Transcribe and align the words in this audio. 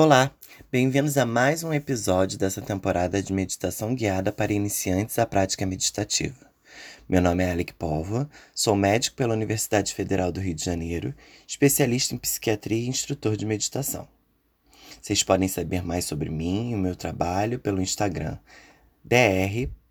Olá, 0.00 0.30
bem-vindos 0.70 1.18
a 1.18 1.26
mais 1.26 1.64
um 1.64 1.74
episódio 1.74 2.38
dessa 2.38 2.62
temporada 2.62 3.20
de 3.20 3.32
meditação 3.32 3.96
guiada 3.96 4.30
para 4.30 4.52
iniciantes 4.52 5.18
à 5.18 5.26
prática 5.26 5.66
meditativa. 5.66 6.48
Meu 7.08 7.20
nome 7.20 7.42
é 7.42 7.50
Alec 7.50 7.74
Povo, 7.74 8.30
sou 8.54 8.76
médico 8.76 9.16
pela 9.16 9.34
Universidade 9.34 9.92
Federal 9.92 10.30
do 10.30 10.38
Rio 10.38 10.54
de 10.54 10.64
Janeiro, 10.64 11.12
especialista 11.48 12.14
em 12.14 12.18
psiquiatria 12.18 12.78
e 12.78 12.86
instrutor 12.86 13.36
de 13.36 13.44
meditação. 13.44 14.06
Vocês 15.02 15.24
podem 15.24 15.48
saber 15.48 15.82
mais 15.82 16.04
sobre 16.04 16.30
mim 16.30 16.70
e 16.70 16.74
o 16.76 16.78
meu 16.78 16.94
trabalho 16.94 17.58
pelo 17.58 17.82
Instagram 17.82 18.38
dr.alecpova 19.02 19.82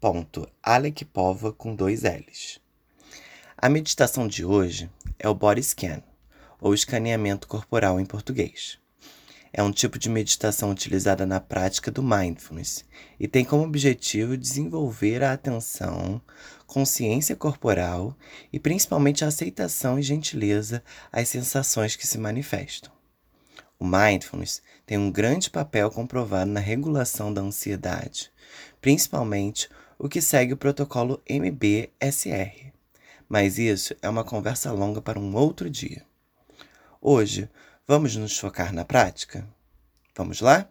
com 1.51 1.75
dois 1.75 2.03
L's. 2.03 2.61
A 3.57 3.67
meditação 3.67 4.25
de 4.25 4.45
hoje 4.45 4.89
é 5.19 5.27
o 5.27 5.35
Body 5.35 5.61
Scan, 5.61 6.01
ou 6.61 6.73
escaneamento 6.73 7.45
corporal 7.45 7.99
em 7.99 8.05
português 8.05 8.79
é 9.51 9.63
um 9.63 9.71
tipo 9.71 9.97
de 9.97 10.09
meditação 10.09 10.71
utilizada 10.71 11.25
na 11.25 11.39
prática 11.39 11.89
do 11.89 12.03
mindfulness 12.03 12.85
e 13.19 13.27
tem 13.27 13.43
como 13.43 13.63
objetivo 13.63 14.37
desenvolver 14.37 15.23
a 15.23 15.33
atenção, 15.33 16.21
consciência 16.65 17.35
corporal 17.35 18.15
e 18.51 18.59
principalmente 18.59 19.23
a 19.23 19.27
aceitação 19.27 19.97
e 19.97 20.03
gentileza 20.03 20.83
às 21.11 21.29
sensações 21.29 21.95
que 21.95 22.05
se 22.05 22.17
manifestam. 22.17 22.91
O 23.79 23.85
mindfulness 23.85 24.61
tem 24.85 24.97
um 24.97 25.11
grande 25.11 25.49
papel 25.49 25.91
comprovado 25.91 26.49
na 26.49 26.59
regulação 26.59 27.31
da 27.33 27.41
ansiedade, 27.41 28.31
principalmente 28.81 29.69
o 29.99 30.09
que 30.09 30.21
segue 30.21 30.53
o 30.53 30.57
protocolo 30.57 31.21
MBSR. 31.27 32.73
Mas 33.29 33.57
isso 33.57 33.95
é 34.01 34.09
uma 34.09 34.23
conversa 34.23 34.71
longa 34.71 35.01
para 35.01 35.19
um 35.19 35.35
outro 35.35 35.69
dia. 35.69 36.03
Hoje, 37.01 37.49
vamos 37.87 38.15
nos 38.17 38.37
focar 38.37 38.73
na 38.73 38.83
prática? 38.83 39.47
Vamos 40.13 40.41
lá? 40.41 40.69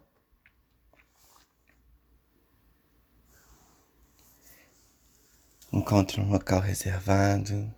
Encontre 5.73 6.21
um 6.21 6.29
local 6.29 6.59
reservado. 6.59 7.73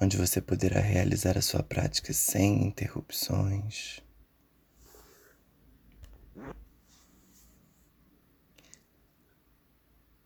Onde 0.00 0.16
você 0.16 0.40
poderá 0.40 0.80
realizar 0.80 1.36
a 1.36 1.42
sua 1.42 1.62
prática 1.62 2.12
sem 2.12 2.64
interrupções. 2.64 4.00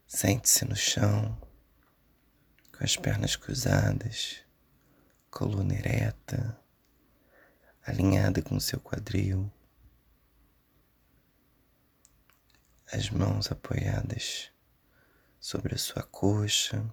Sente-se 0.06 0.64
no 0.64 0.74
chão, 0.74 1.36
com 2.76 2.84
as 2.84 2.96
pernas 2.96 3.36
cruzadas 3.36 4.44
coluna 5.30 5.74
ereta, 5.74 6.58
alinhada 7.84 8.42
com 8.42 8.58
seu 8.58 8.80
quadril, 8.80 9.52
as 12.90 13.10
mãos 13.10 13.50
apoiadas 13.52 14.50
sobre 15.38 15.74
a 15.74 15.78
sua 15.78 16.02
coxa, 16.02 16.90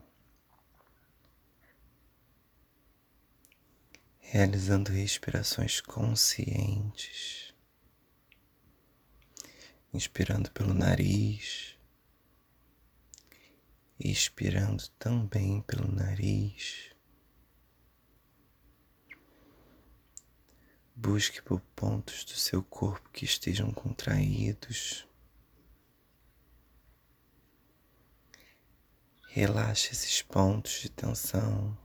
realizando 4.19 4.91
respirações 4.91 5.79
conscientes, 5.79 7.53
inspirando 9.93 10.51
pelo 10.51 10.73
nariz, 10.73 11.72
expirando 14.11 14.87
também 14.99 15.61
pelo 15.61 15.89
nariz. 15.89 16.91
Busque 20.95 21.41
por 21.41 21.59
pontos 21.75 22.23
do 22.25 22.35
seu 22.35 22.63
corpo 22.63 23.09
que 23.11 23.25
estejam 23.25 23.71
contraídos. 23.71 25.07
Relaxe 29.29 29.91
esses 29.91 30.21
pontos 30.21 30.81
de 30.81 30.89
tensão. 30.89 31.77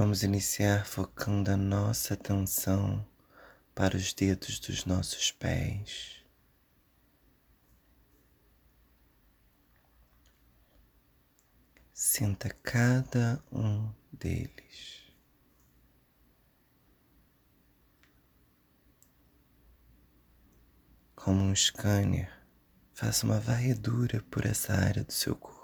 Vamos 0.00 0.22
iniciar 0.22 0.86
focando 0.86 1.50
a 1.50 1.58
nossa 1.58 2.14
atenção 2.14 3.06
para 3.74 3.98
os 3.98 4.14
dedos 4.14 4.58
dos 4.58 4.86
nossos 4.86 5.30
pés. 5.30 6.24
Sinta 11.92 12.48
cada 12.62 13.44
um 13.52 13.92
deles. 14.10 15.04
Como 21.14 21.42
um 21.42 21.54
scanner, 21.54 22.32
faça 22.94 23.26
uma 23.26 23.38
varredura 23.38 24.24
por 24.30 24.46
essa 24.46 24.72
área 24.72 25.04
do 25.04 25.12
seu 25.12 25.36
corpo. 25.36 25.59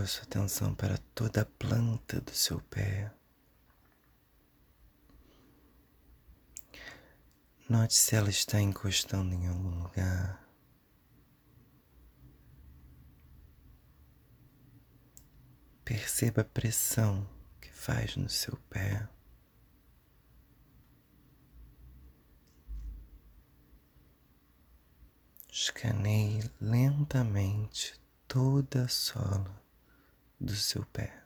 Mova 0.00 0.08
sua 0.08 0.22
atenção 0.22 0.74
para 0.74 0.96
toda 1.14 1.42
a 1.42 1.44
planta 1.44 2.22
do 2.22 2.30
seu 2.30 2.58
pé. 2.58 3.12
Note 7.68 7.94
se 7.94 8.16
ela 8.16 8.30
está 8.30 8.58
encostando 8.58 9.34
em 9.34 9.46
algum 9.46 9.82
lugar. 9.82 10.42
Perceba 15.84 16.40
a 16.40 16.44
pressão 16.46 17.28
que 17.60 17.70
faz 17.70 18.16
no 18.16 18.30
seu 18.30 18.56
pé. 18.70 19.06
Escaneie 25.52 26.50
lentamente 26.58 28.00
toda 28.26 28.84
a 28.84 28.88
sola 28.88 29.60
do 30.40 30.54
seu 30.54 30.84
pé. 30.86 31.20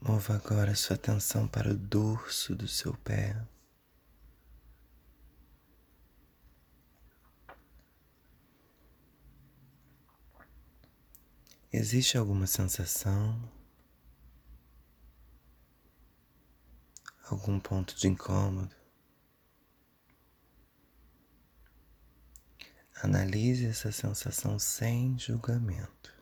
Mova 0.00 0.34
agora 0.36 0.74
sua 0.74 0.96
atenção 0.96 1.46
para 1.48 1.70
o 1.70 1.74
dorso 1.74 2.54
do 2.54 2.68
seu 2.68 2.94
pé. 2.94 3.36
Existe 11.70 12.16
alguma 12.16 12.46
sensação? 12.46 13.38
Algum 17.28 17.60
ponto 17.60 17.94
de 17.94 18.08
incômodo? 18.08 18.74
Analise 23.02 23.66
essa 23.66 23.92
sensação 23.92 24.58
sem 24.58 25.18
julgamento. 25.18 26.16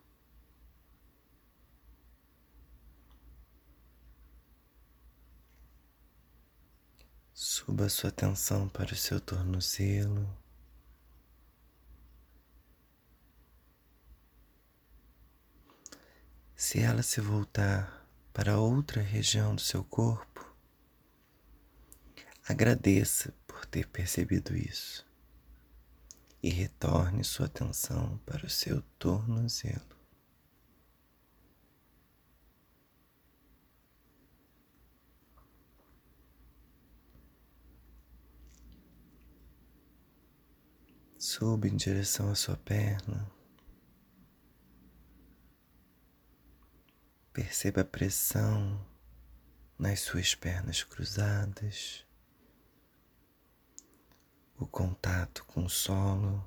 Suba 7.32 7.88
sua 7.88 8.10
atenção 8.10 8.69
para 8.69 8.93
o 8.93 8.96
seu 8.96 9.20
tornozelo. 9.20 10.28
Se 16.56 16.81
ela 16.81 17.03
se 17.03 17.20
voltar 17.20 18.08
para 18.32 18.58
outra 18.58 19.03
região 19.03 19.55
do 19.55 19.61
seu 19.61 19.85
corpo, 19.85 20.56
agradeça 22.49 23.35
por 23.47 23.67
ter 23.67 23.87
percebido 23.87 24.56
isso 24.56 25.06
e 26.43 26.49
retorne 26.49 27.23
sua 27.25 27.44
atenção 27.44 28.19
para 28.25 28.47
o 28.47 28.49
seu 28.49 28.81
tornozelo. 28.99 29.85
Suba 41.19 41.69
em 41.69 41.76
direção 41.76 42.31
à 42.31 42.35
sua 42.35 42.56
perna. 42.56 43.36
Perceba 47.37 47.83
a 47.83 47.85
pressão 47.85 48.83
nas 49.79 50.00
suas 50.00 50.35
pernas 50.35 50.83
cruzadas, 50.83 52.03
o 54.56 54.67
contato 54.67 55.44
com 55.44 55.67
o 55.67 55.69
solo. 55.69 56.43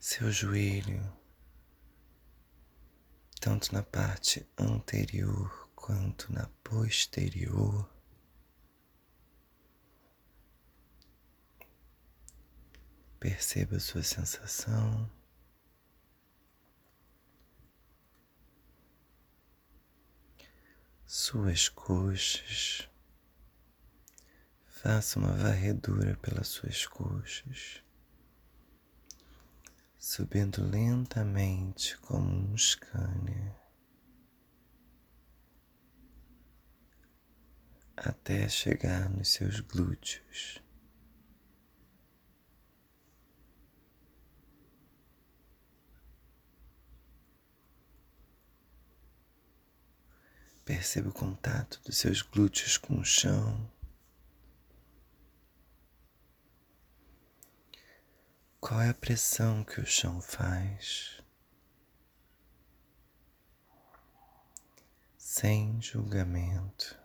Seu 0.00 0.32
joelho 0.32 1.16
tanto 3.40 3.72
na 3.72 3.84
parte 3.84 4.44
anterior 4.58 5.70
quanto 5.76 6.32
na 6.32 6.48
posterior. 6.64 7.97
Perceba 13.20 13.78
sua 13.80 14.02
sensação. 14.02 15.10
Suas 21.06 21.68
coxas. 21.68 22.88
Faça 24.66 25.18
uma 25.18 25.32
varredura 25.32 26.16
pelas 26.16 26.48
suas 26.48 26.86
coxas 26.86 27.82
subindo 30.08 30.62
lentamente 30.64 31.98
como 31.98 32.30
um 32.30 32.56
scanner 32.56 33.54
até 37.94 38.48
chegar 38.48 39.10
nos 39.10 39.28
seus 39.28 39.60
glúteos. 39.60 40.62
Perceba 50.68 51.08
o 51.08 51.12
contato 51.14 51.80
dos 51.82 51.96
seus 51.96 52.20
glúteos 52.20 52.76
com 52.76 52.98
o 52.98 53.02
chão. 53.02 53.72
Qual 58.60 58.78
é 58.78 58.90
a 58.90 58.94
pressão 58.94 59.64
que 59.64 59.80
o 59.80 59.86
chão 59.86 60.20
faz? 60.20 61.22
Sem 65.16 65.80
julgamento. 65.80 67.00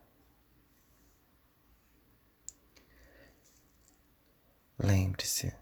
Lembre-se, 4.77 5.55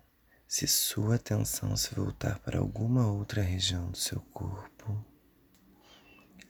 se 0.48 0.68
sua 0.68 1.18
atenção 1.18 1.78
se 1.78 1.94
voltar 1.94 2.40
para 2.40 2.58
alguma 2.58 3.06
outra 3.06 3.44
região 3.44 3.92
do 3.92 3.98
seu 3.98 4.20
corpo, 4.34 5.06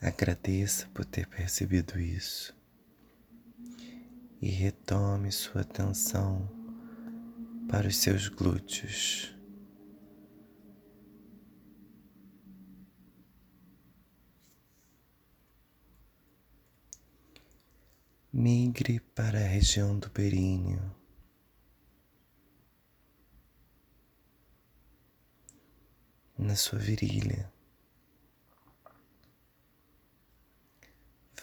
agradeça 0.02 0.88
por 0.96 1.06
ter 1.06 1.28
percebido 1.28 2.00
isso 2.00 2.56
e 4.42 4.50
retome 4.50 5.32
sua 5.32 5.62
atenção 5.62 6.50
para 7.70 7.88
os 7.88 7.98
seus 7.98 8.28
glúteos. 8.28 9.36
Migre 18.34 19.00
para 19.00 19.38
a 19.38 19.48
região 19.48 20.00
do 20.00 20.10
períneo. 20.10 20.82
Na 26.38 26.56
sua 26.56 26.80
virilha, 26.80 27.52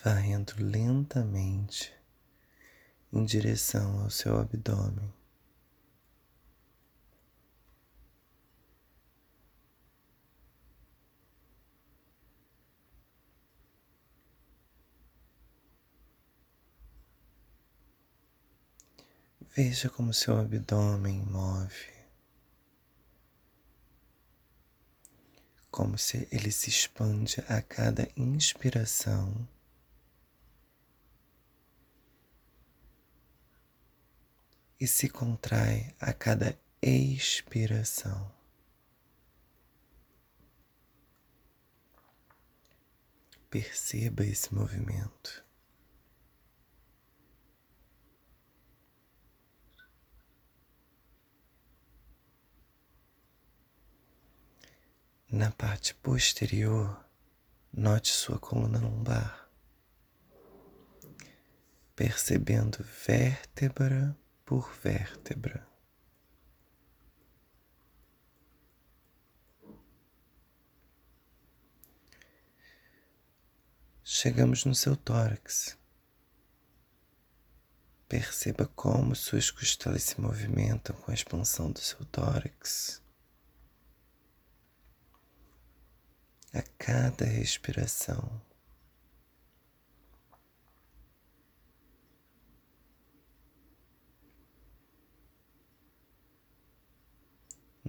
varrendo 0.05 0.55
lentamente 0.59 1.93
em 3.12 3.25
direção 3.25 4.03
ao 4.03 4.11
seu 4.11 4.39
abdômen. 4.39 5.12
Veja 19.56 19.91
como 19.91 20.15
seu 20.15 20.39
abdômen 20.39 21.25
move, 21.27 21.93
como 25.69 25.99
se 25.99 26.29
ele 26.31 26.53
se 26.53 26.71
expande 26.71 27.41
a 27.49 27.61
cada 27.61 28.09
inspiração. 28.17 29.49
E 34.81 34.87
se 34.87 35.09
contrai 35.09 35.93
a 36.01 36.13
cada 36.13 36.57
expiração. 36.81 38.33
Perceba 43.51 44.25
esse 44.25 44.55
movimento. 44.55 45.45
Na 55.31 55.51
parte 55.51 55.95
posterior, 55.97 57.05
note 57.73 58.11
sua 58.11 58.39
coluna 58.39 58.79
lombar, 58.79 59.51
percebendo 61.95 62.83
vértebra 63.07 64.17
por 64.49 64.73
vértebra. 64.83 65.69
Chegamos 74.02 74.64
no 74.64 74.75
seu 74.75 74.97
tórax. 74.97 75.76
Perceba 78.09 78.67
como 78.69 79.14
suas 79.14 79.50
costelas 79.50 80.05
se 80.05 80.19
movimentam 80.19 80.97
com 80.97 81.11
a 81.11 81.14
expansão 81.14 81.71
do 81.71 81.81
seu 81.81 82.02
tórax. 82.07 83.02
a 86.55 86.62
cada 86.78 87.26
respiração. 87.26 88.48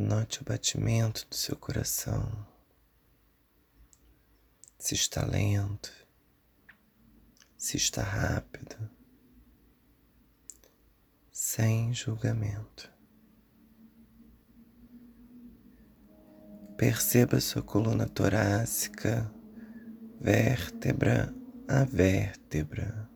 Note 0.01 0.41
o 0.41 0.45
batimento 0.45 1.27
do 1.29 1.35
seu 1.35 1.57
coração, 1.57 2.31
se 4.77 4.95
está 4.95 5.25
lento, 5.25 5.91
se 7.57 7.75
está 7.75 8.01
rápido, 8.01 8.89
sem 11.33 11.93
julgamento. 11.93 12.89
Perceba 16.77 17.41
sua 17.41 17.61
coluna 17.61 18.07
torácica, 18.07 19.29
vértebra 20.17 21.35
a 21.67 21.83
vértebra. 21.83 23.08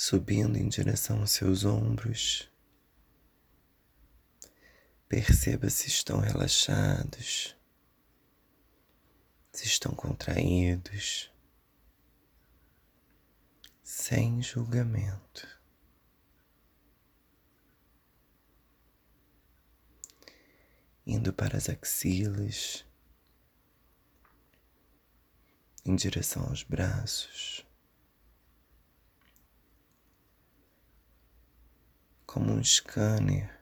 Subindo 0.00 0.56
em 0.56 0.68
direção 0.68 1.18
aos 1.18 1.32
seus 1.32 1.64
ombros. 1.64 2.48
Perceba 5.08 5.68
se 5.68 5.88
estão 5.88 6.20
relaxados, 6.20 7.56
se 9.50 9.66
estão 9.66 9.92
contraídos, 9.92 11.32
sem 13.82 14.40
julgamento. 14.40 15.48
Indo 21.04 21.32
para 21.32 21.56
as 21.56 21.68
axilas, 21.68 22.84
em 25.84 25.96
direção 25.96 26.44
aos 26.44 26.62
braços, 26.62 27.67
como 32.28 32.52
um 32.52 32.62
scanner, 32.62 33.58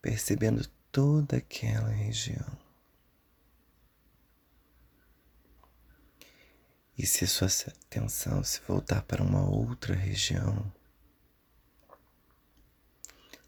percebendo 0.00 0.64
toda 0.92 1.38
aquela 1.38 1.88
região. 1.88 2.56
E 6.96 7.04
se 7.04 7.26
sua 7.26 7.48
atenção 7.48 8.44
se 8.44 8.60
voltar 8.60 9.02
para 9.02 9.24
uma 9.24 9.44
outra 9.44 9.92
região, 9.92 10.72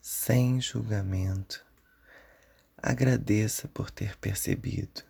sem 0.03 0.61
julgamento, 0.61 1.65
agradeça 2.77 3.69
por 3.69 3.93
ter 3.93 4.17
percebido 4.17 5.05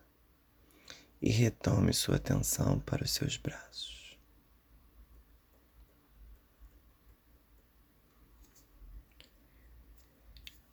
e 1.19 1.31
retome 1.31 1.91
sua 1.91 2.17
atenção 2.17 2.79
para 2.81 3.03
os 3.03 3.09
seus 3.09 3.35
braços. 3.35 3.94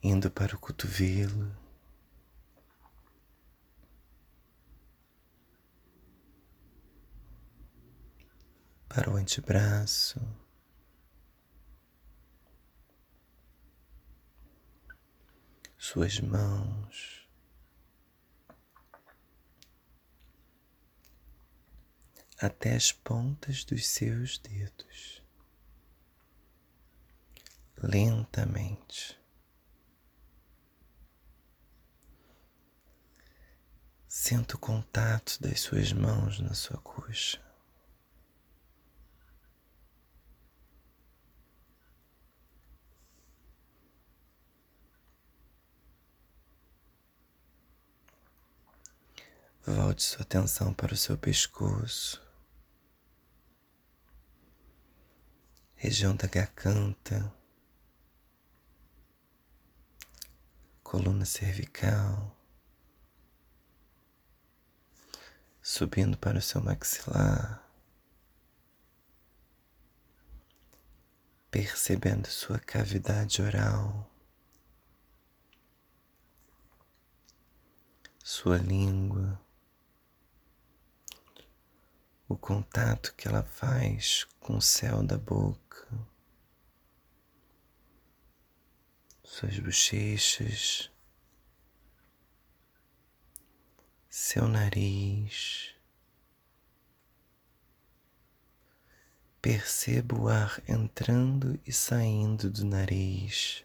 Indo 0.02 0.30
para 0.32 0.56
o 0.56 0.58
cotovelo, 0.58 1.56
para 8.88 9.08
o 9.08 9.16
antebraço, 9.16 10.20
suas 15.78 16.18
mãos, 16.18 17.28
até 22.38 22.74
as 22.74 22.90
pontas 22.90 23.64
dos 23.64 23.86
seus 23.86 24.36
dedos, 24.38 25.22
lentamente. 27.80 29.21
Sinta 34.24 34.54
o 34.54 34.58
contato 34.58 35.36
das 35.42 35.58
suas 35.58 35.92
mãos 35.92 36.38
na 36.38 36.54
sua 36.54 36.76
coxa. 36.78 37.42
Volte 49.66 50.04
sua 50.04 50.22
atenção 50.22 50.72
para 50.72 50.94
o 50.94 50.96
seu 50.96 51.18
pescoço, 51.18 52.22
região 55.74 56.14
da 56.14 56.28
garganta, 56.28 57.34
coluna 60.84 61.24
cervical, 61.24 62.40
subindo 65.62 66.18
para 66.18 66.38
o 66.38 66.42
seu 66.42 66.60
maxilar, 66.60 67.64
percebendo 71.50 72.26
sua 72.26 72.58
cavidade 72.58 73.40
oral. 73.40 74.10
Sua 78.24 78.56
língua, 78.56 79.40
o 82.28 82.36
contato 82.36 83.14
que 83.14 83.28
ela 83.28 83.42
faz 83.42 84.24
com 84.40 84.56
o 84.56 84.62
céu 84.62 85.02
da 85.02 85.18
boca, 85.18 85.88
suas 89.24 89.58
bochechas, 89.58 90.91
seu 94.14 94.46
nariz. 94.46 95.74
Perceba 99.40 100.14
o 100.14 100.28
ar 100.28 100.62
entrando 100.68 101.58
e 101.66 101.72
saindo 101.72 102.50
do 102.50 102.62
nariz 102.62 103.64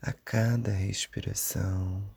a 0.00 0.12
cada 0.12 0.70
respiração. 0.70 2.08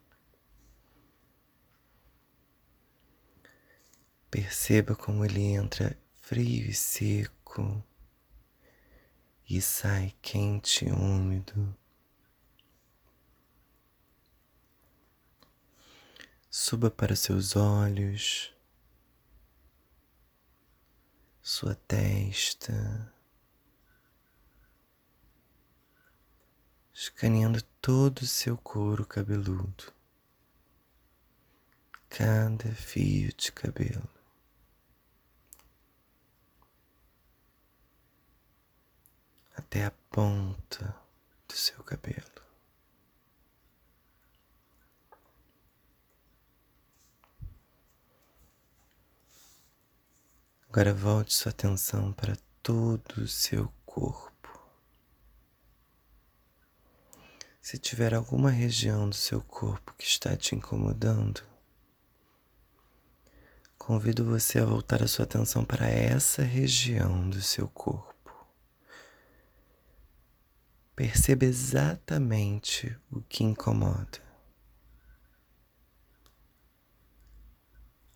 Perceba 4.29 4.95
como 4.95 5.25
ele 5.25 5.41
entra 5.41 5.97
frio 6.21 6.69
e 6.69 6.73
seco 6.75 7.83
e 9.49 9.59
sai 9.59 10.13
quente 10.21 10.85
e 10.85 10.91
úmido. 10.91 11.75
Suba 16.55 16.91
para 16.91 17.15
seus 17.15 17.55
olhos, 17.55 18.53
sua 21.41 21.73
testa, 21.73 23.11
escaneando 26.93 27.59
todo 27.81 28.19
o 28.19 28.27
seu 28.27 28.55
couro 28.55 29.03
cabeludo, 29.03 29.91
cada 32.07 32.71
fio 32.75 33.33
de 33.33 33.51
cabelo. 33.51 34.07
até 39.55 39.85
a 39.85 39.91
ponta 40.11 40.95
do 41.47 41.55
seu 41.55 41.83
cabelo. 41.83 42.52
Agora 50.75 50.91
volte 50.91 51.35
sua 51.35 51.51
atenção 51.51 52.11
para 52.13 52.35
todo 52.63 53.21
o 53.21 53.27
seu 53.27 53.71
corpo. 53.85 54.59
Se 57.61 57.77
tiver 57.77 58.11
alguma 58.11 58.49
região 58.49 59.07
do 59.07 59.13
seu 59.13 59.39
corpo 59.39 59.93
que 59.95 60.03
está 60.03 60.35
te 60.35 60.55
incomodando, 60.55 61.43
convido 63.77 64.25
você 64.25 64.57
a 64.57 64.65
voltar 64.65 65.03
a 65.03 65.07
sua 65.07 65.25
atenção 65.25 65.63
para 65.63 65.87
essa 65.87 66.41
região 66.41 67.29
do 67.29 67.39
seu 67.39 67.67
corpo. 67.67 68.47
Perceba 70.95 71.45
exatamente 71.45 72.97
o 73.11 73.21
que 73.21 73.43
incomoda. 73.43 74.22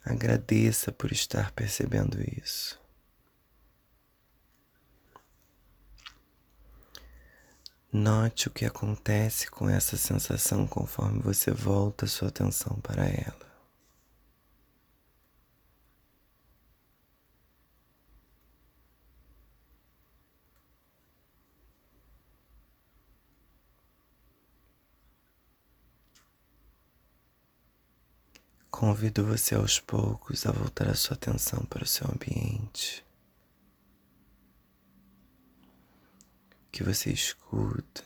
Agradeça 0.10 0.90
por 0.90 1.12
estar 1.12 1.52
percebendo 1.52 2.18
isso. 2.22 2.80
Note 7.92 8.48
o 8.48 8.52
que 8.52 8.64
acontece 8.64 9.52
com 9.52 9.70
essa 9.70 9.98
sensação 9.98 10.66
conforme 10.66 11.20
você 11.20 11.52
volta 11.52 12.08
sua 12.08 12.30
atenção 12.30 12.80
para 12.80 13.06
ela. 13.06 13.47
Convido 28.88 29.26
você 29.26 29.54
aos 29.54 29.82
poucos 29.82 30.46
a 30.46 30.52
voltar 30.54 30.88
a 30.88 30.96
sua 30.96 31.16
atenção 31.16 31.66
para 31.66 31.84
o 31.84 31.86
seu 31.86 32.10
ambiente. 32.10 33.06
Que 36.72 36.86
você 36.86 37.12
escuta, 37.12 38.02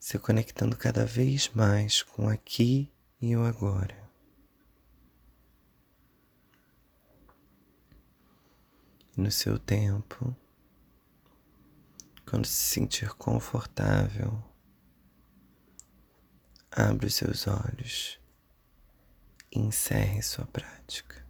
se 0.00 0.18
conectando 0.18 0.76
cada 0.76 1.06
vez 1.06 1.48
mais 1.50 2.02
com 2.02 2.28
aqui 2.28 2.92
e 3.22 3.36
o 3.36 3.44
agora. 3.44 4.10
No 9.16 9.30
seu 9.30 9.60
tempo, 9.60 10.34
quando 12.26 12.46
se 12.46 12.74
sentir 12.74 13.10
confortável, 13.10 14.42
Abre 16.76 17.06
os 17.06 17.14
seus 17.14 17.46
olhos 17.46 18.18
e 19.52 19.60
encerre 19.60 20.20
sua 20.22 20.44
prática. 20.44 21.24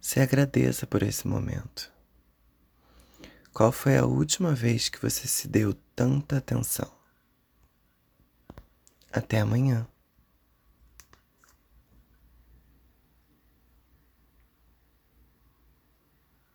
Se 0.00 0.20
agradeça 0.20 0.86
por 0.86 1.02
esse 1.02 1.26
momento. 1.26 1.92
Qual 3.52 3.72
foi 3.72 3.98
a 3.98 4.06
última 4.06 4.54
vez 4.54 4.88
que 4.88 5.02
você 5.02 5.26
se 5.26 5.48
deu 5.48 5.74
tanta 5.96 6.36
atenção? 6.36 6.92
Até 9.10 9.40
amanhã. 9.40 9.88